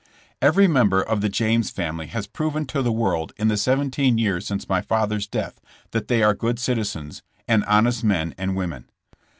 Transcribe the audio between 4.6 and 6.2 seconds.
my father's death that